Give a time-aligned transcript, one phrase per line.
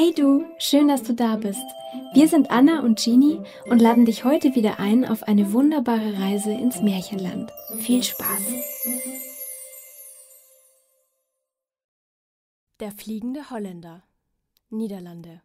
[0.00, 1.66] Hey du, schön, dass du da bist.
[2.12, 6.52] Wir sind Anna und Jeannie und laden dich heute wieder ein auf eine wunderbare Reise
[6.52, 7.50] ins Märchenland.
[7.78, 8.44] Viel Spaß!
[12.78, 14.04] Der fliegende Holländer
[14.70, 15.42] Niederlande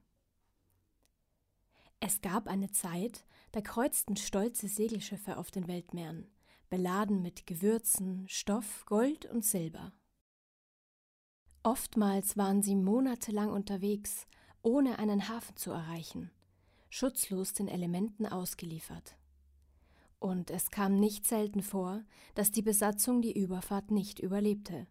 [2.00, 6.28] Es gab eine Zeit, da kreuzten stolze Segelschiffe auf den Weltmeeren,
[6.70, 9.94] beladen mit Gewürzen, Stoff, Gold und Silber.
[11.64, 14.28] Oftmals waren sie monatelang unterwegs,
[14.64, 16.32] ohne einen Hafen zu erreichen,
[16.90, 19.16] schutzlos den Elementen ausgeliefert.
[20.20, 22.02] Und es kam nicht selten vor,
[22.34, 24.88] dass die Besatzung die Überfahrt nicht überlebte,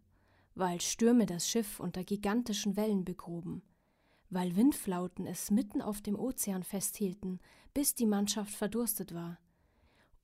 [0.54, 3.62] weil Stürme das Schiff unter gigantischen Wellen begruben,
[4.28, 7.40] weil Windflauten es mitten auf dem Ozean festhielten,
[7.72, 9.38] bis die Mannschaft verdurstet war,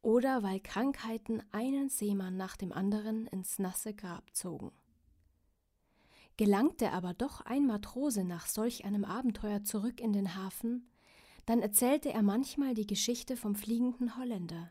[0.03, 4.73] oder weil Krankheiten einen Seemann nach dem anderen ins nasse Grab zogen.
[6.39, 10.89] Gelangte aber doch ein Matrose nach solch einem Abenteuer zurück in den Hafen,
[11.47, 14.71] dann erzählte er manchmal die Geschichte vom fliegenden Holländer,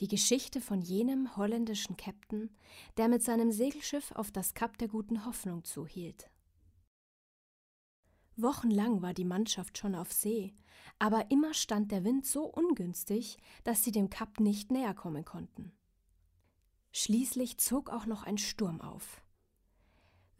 [0.00, 2.50] die Geschichte von jenem holländischen Käpt'n,
[2.98, 6.30] der mit seinem Segelschiff auf das Kap der guten Hoffnung zuhielt.
[8.36, 10.54] Wochenlang war die Mannschaft schon auf See,
[10.98, 15.72] aber immer stand der Wind so ungünstig, dass sie dem Kap nicht näher kommen konnten.
[16.90, 19.21] Schließlich zog auch noch ein Sturm auf.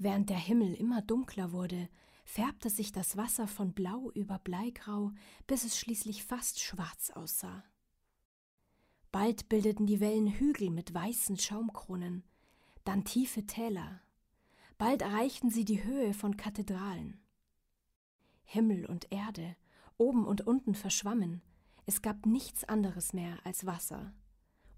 [0.04, 1.88] Während der Himmel immer dunkler wurde,
[2.24, 5.12] färbte sich das Wasser von blau über bleigrau,
[5.46, 7.62] bis es schließlich fast schwarz aussah.
[9.12, 12.24] Bald bildeten die Wellen Hügel mit weißen Schaumkronen,
[12.82, 14.00] dann tiefe Täler.
[14.76, 17.20] Bald erreichten sie die Höhe von Kathedralen.
[18.42, 19.54] Himmel und Erde,
[19.98, 21.42] oben und unten verschwammen,
[21.86, 24.12] es gab nichts anderes mehr als Wasser.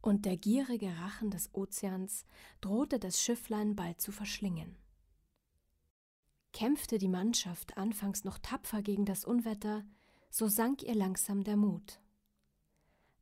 [0.02, 2.26] Und der gierige Rachen des Ozeans
[2.60, 4.76] drohte das Schifflein bald zu verschlingen
[6.54, 9.84] kämpfte die Mannschaft anfangs noch tapfer gegen das Unwetter,
[10.30, 12.00] so sank ihr langsam der Mut.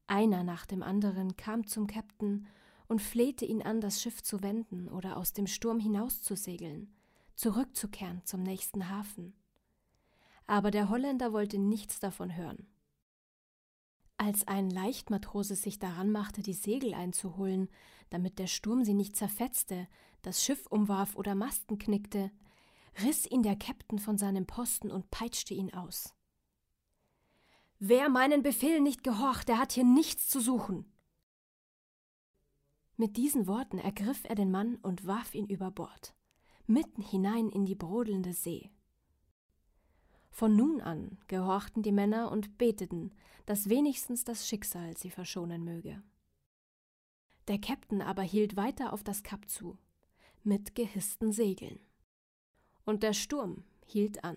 [0.07, 2.45] Einer nach dem anderen kam zum Käpt'n
[2.87, 6.95] und flehte ihn an, das Schiff zu wenden oder aus dem Sturm hinauszusegeln,
[7.35, 9.35] zurückzukehren zum nächsten Hafen.
[10.47, 12.67] Aber der Holländer wollte nichts davon hören.
[14.19, 17.71] Als ein Leichtmatrose sich daran machte, die Segel einzuholen,
[18.11, 19.89] damit der Sturm sie nicht zerfetzte,
[20.21, 22.31] das Schiff umwarf oder Masten knickte,
[23.01, 26.15] riss ihn der Käpt'n von seinem Posten und peitschte ihn aus.
[27.79, 30.85] Wer meinen Befehl nicht gehorcht, der hat hier nichts zu suchen.
[32.97, 36.15] Mit diesen Worten ergriff er den Mann und warf ihn über Bord,
[36.67, 38.71] mitten hinein in die brodelnde See.
[40.31, 43.13] Von nun an gehorchten die Männer und beteten,
[43.47, 46.03] dass wenigstens das Schicksal sie verschonen möge.
[47.49, 49.77] Der Käpt'n aber hielt weiter auf das Kap zu,
[50.45, 51.81] mit gehissten Segeln
[52.85, 54.37] und der Sturm hielt an.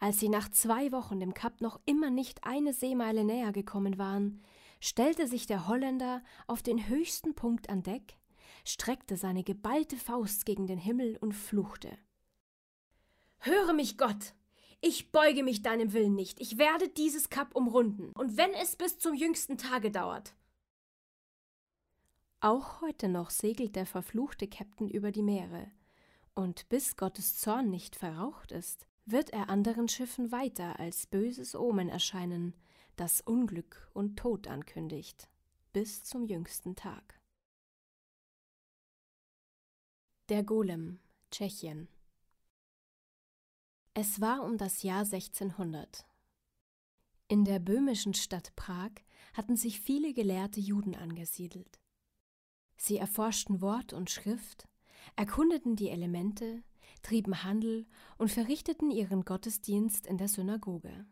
[0.00, 4.42] Als sie nach zwei Wochen dem Kap noch immer nicht eine Seemeile näher gekommen waren,
[4.80, 8.16] stellte sich der Holländer auf den höchsten Punkt an Deck,
[8.64, 11.98] streckte seine geballte Faust gegen den Himmel und fluchte.
[13.38, 14.34] Höre mich, Gott!
[14.80, 16.40] Ich beuge mich deinem Willen nicht.
[16.40, 20.34] Ich werde dieses Kap umrunden, und wenn es bis zum jüngsten Tage dauert.
[22.40, 25.72] Auch heute noch segelt der verfluchte Käpt'n über die Meere,
[26.34, 31.88] und bis Gottes Zorn nicht verraucht ist, wird er anderen Schiffen weiter als böses Omen
[31.88, 32.54] erscheinen,
[32.96, 35.28] das Unglück und Tod ankündigt,
[35.72, 37.20] bis zum jüngsten Tag.
[40.28, 41.00] Der Golem,
[41.30, 41.88] Tschechien.
[43.94, 46.06] Es war um das Jahr 1600.
[47.28, 48.90] In der böhmischen Stadt Prag
[49.34, 51.80] hatten sich viele gelehrte Juden angesiedelt.
[52.76, 54.68] Sie erforschten Wort und Schrift,
[55.16, 56.62] erkundeten die Elemente,
[57.02, 57.86] trieben Handel
[58.16, 61.06] und verrichteten ihren Gottesdienst in der Synagoge.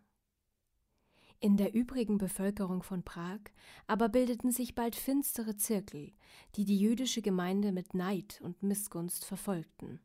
[1.39, 3.41] In der übrigen Bevölkerung von Prag
[3.87, 6.13] aber bildeten sich bald finstere Zirkel,
[6.55, 10.01] die die jüdische Gemeinde mit Neid und Missgunst verfolgten.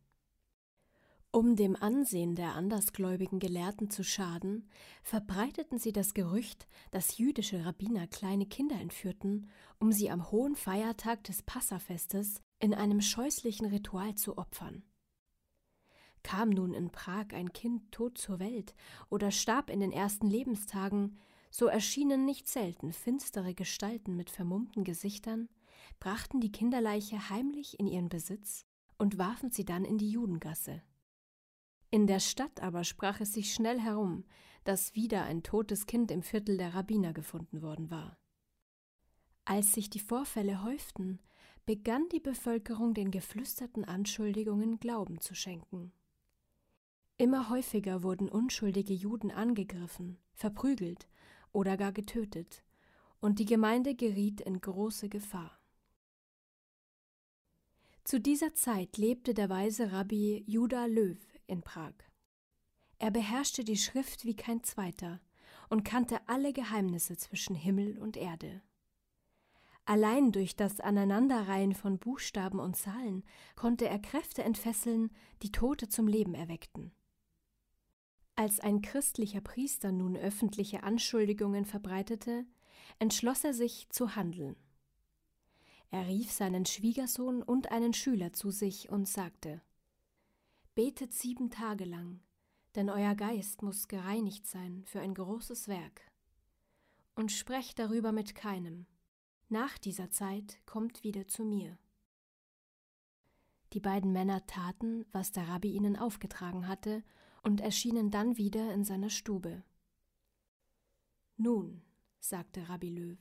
[1.33, 4.69] Um dem Ansehen der andersgläubigen Gelehrten zu schaden,
[5.01, 9.49] verbreiteten sie das Gerücht, dass jüdische Rabbiner kleine Kinder entführten,
[9.79, 14.83] um sie am hohen Feiertag des Passafestes in einem scheußlichen Ritual zu opfern.
[16.23, 18.75] Kam nun in Prag ein Kind tot zur Welt
[19.09, 21.17] oder starb in den ersten Lebenstagen,
[21.49, 25.49] so erschienen nicht selten finstere Gestalten mit vermummten Gesichtern,
[25.99, 28.65] brachten die Kinderleiche heimlich in ihren Besitz
[28.99, 30.83] und warfen sie dann in die Judengasse.
[31.89, 34.23] In der Stadt aber sprach es sich schnell herum,
[34.63, 38.17] dass wieder ein totes Kind im Viertel der Rabbiner gefunden worden war.
[39.43, 41.19] Als sich die Vorfälle häuften,
[41.65, 45.93] begann die Bevölkerung den geflüsterten Anschuldigungen Glauben zu schenken.
[47.17, 51.07] Immer häufiger wurden unschuldige Juden angegriffen, verprügelt
[51.51, 52.63] oder gar getötet,
[53.19, 55.59] und die Gemeinde geriet in große Gefahr.
[58.03, 61.93] Zu dieser Zeit lebte der weise Rabbi Judah Löw in Prag.
[62.97, 65.21] Er beherrschte die Schrift wie kein zweiter
[65.69, 68.63] und kannte alle Geheimnisse zwischen Himmel und Erde.
[69.85, 73.23] Allein durch das Aneinanderreihen von Buchstaben und Zahlen
[73.55, 75.11] konnte er Kräfte entfesseln,
[75.41, 76.91] die Tote zum Leben erweckten.
[78.35, 82.45] Als ein christlicher Priester nun öffentliche Anschuldigungen verbreitete,
[82.99, 84.55] entschloss er sich zu handeln.
[85.89, 89.61] Er rief seinen Schwiegersohn und einen Schüler zu sich und sagte
[90.73, 92.21] Betet sieben Tage lang,
[92.75, 96.09] denn euer Geist muss gereinigt sein für ein großes Werk.
[97.13, 98.85] Und sprecht darüber mit keinem,
[99.51, 101.77] nach dieser Zeit kommt wieder zu mir.
[103.73, 107.03] Die beiden Männer taten, was der Rabbi ihnen aufgetragen hatte,
[107.43, 109.63] und erschienen dann wieder in seiner Stube.
[111.37, 111.81] Nun,
[112.19, 113.17] sagte Rabbi Löw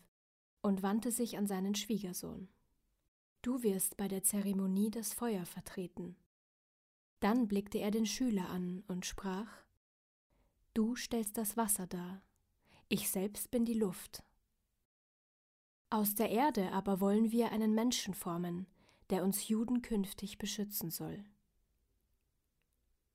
[0.63, 2.49] und wandte sich an seinen Schwiegersohn.
[3.43, 6.17] Du wirst bei der Zeremonie das Feuer vertreten.
[7.21, 9.51] Dann blickte er den Schüler an und sprach
[10.75, 12.23] Du stellst das Wasser dar,
[12.89, 14.23] ich selbst bin die Luft.
[15.93, 18.69] Aus der Erde aber wollen wir einen Menschen formen,
[19.11, 21.25] der uns Juden künftig beschützen soll.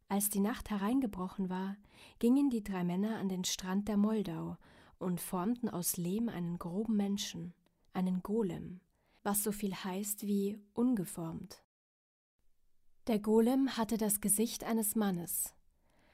[0.10, 1.78] Als die Nacht hereingebrochen war,
[2.20, 4.58] gingen die drei Männer an den Strand der Moldau
[5.00, 7.54] und formten aus Lehm einen groben Menschen,
[7.94, 8.82] einen Golem,
[9.24, 11.64] was so viel heißt wie ungeformt.
[13.08, 15.54] Der Golem hatte das Gesicht eines Mannes,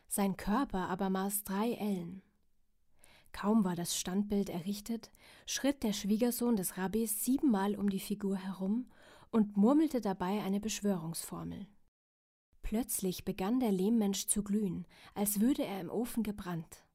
[0.08, 2.22] sein Körper aber maß drei Ellen.
[3.32, 5.12] Kaum war das Standbild errichtet,
[5.46, 8.90] schritt der Schwiegersohn des Rabbis siebenmal um die Figur herum
[9.32, 11.68] und murmelte dabei eine Beschwörungsformel.
[12.62, 16.86] Plötzlich begann der Lehmmensch zu glühen, als würde er im Ofen gebrannt.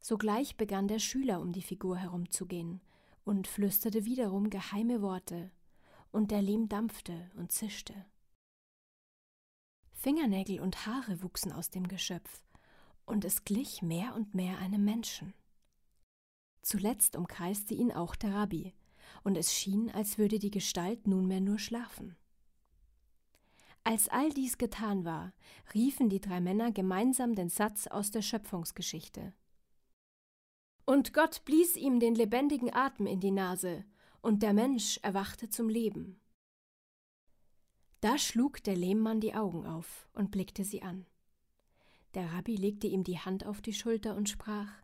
[0.00, 2.80] Sogleich begann der Schüler um die Figur herumzugehen
[3.24, 5.50] und flüsterte wiederum geheime Worte,
[6.12, 7.94] und der Lehm dampfte und zischte.
[9.92, 12.42] Fingernägel und Haare wuchsen aus dem Geschöpf,
[13.04, 15.34] und es glich mehr und mehr einem Menschen.
[16.62, 18.74] Zuletzt umkreiste ihn auch der Rabbi,
[19.24, 22.16] und es schien, als würde die Gestalt nunmehr nur schlafen.
[23.82, 25.32] Als all dies getan war,
[25.74, 29.32] riefen die drei Männer gemeinsam den Satz aus der Schöpfungsgeschichte.
[30.84, 33.84] Und Gott blies ihm den lebendigen Atem in die Nase,
[34.22, 36.20] und der Mensch erwachte zum Leben.
[38.00, 41.06] Da schlug der Lehmmann die Augen auf und blickte sie an.
[42.14, 44.79] Der Rabbi legte ihm die Hand auf die Schulter und sprach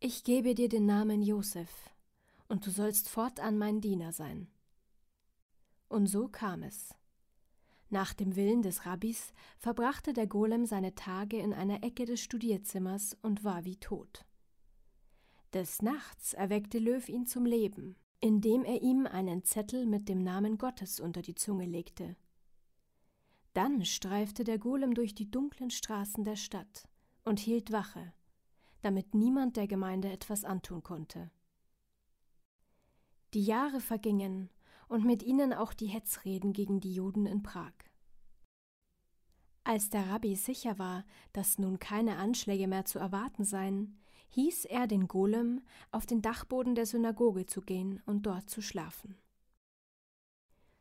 [0.00, 1.90] ich gebe dir den Namen Josef,
[2.48, 4.48] und du sollst fortan mein Diener sein.
[5.88, 6.94] Und so kam es.
[7.90, 13.16] Nach dem Willen des Rabbis verbrachte der Golem seine Tage in einer Ecke des Studierzimmers
[13.22, 14.24] und war wie tot.
[15.52, 20.58] Des Nachts erweckte Löw ihn zum Leben, indem er ihm einen Zettel mit dem Namen
[20.58, 22.16] Gottes unter die Zunge legte.
[23.54, 26.86] Dann streifte der Golem durch die dunklen Straßen der Stadt
[27.24, 28.12] und hielt Wache,
[28.82, 31.30] damit niemand der Gemeinde etwas antun konnte.
[33.34, 34.50] Die Jahre vergingen
[34.88, 37.72] und mit ihnen auch die Hetzreden gegen die Juden in Prag.
[39.64, 43.98] Als der Rabbi sicher war, dass nun keine Anschläge mehr zu erwarten seien,
[44.30, 45.60] hieß er den Golem,
[45.90, 49.18] auf den Dachboden der Synagoge zu gehen und dort zu schlafen.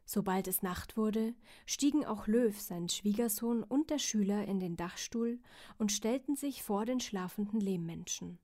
[0.09, 1.35] Sobald es Nacht wurde,
[1.65, 5.37] stiegen auch Löw, sein Schwiegersohn und der Schüler in den Dachstuhl
[5.77, 8.39] und stellten sich vor den schlafenden Lehmmenschen.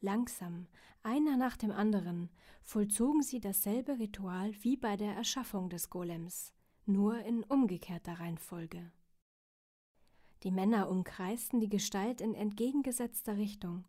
[0.00, 0.66] Langsam,
[1.04, 2.30] einer nach dem anderen,
[2.62, 6.52] vollzogen sie dasselbe Ritual wie bei der Erschaffung des Golems,
[6.84, 8.90] nur in umgekehrter Reihenfolge.
[10.42, 13.84] Die Männer umkreisten die Gestalt in entgegengesetzter Richtung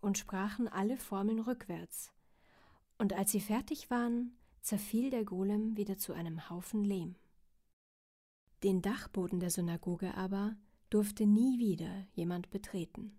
[0.00, 2.12] und sprachen alle Formeln rückwärts.
[2.98, 4.38] Und als sie fertig waren,
[4.68, 7.14] zerfiel der Golem wieder zu einem Haufen Lehm.
[8.62, 10.56] Den Dachboden der Synagoge aber
[10.90, 13.18] durfte nie wieder jemand betreten.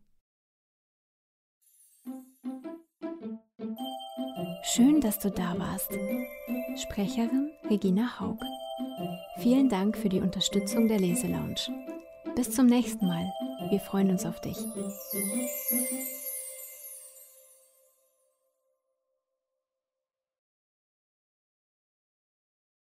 [4.62, 5.92] Schön, dass du da warst.
[6.76, 8.38] Sprecherin Regina Haug.
[9.38, 11.56] Vielen Dank für die Unterstützung der Leselounge.
[12.36, 13.28] Bis zum nächsten Mal.
[13.72, 14.58] Wir freuen uns auf dich.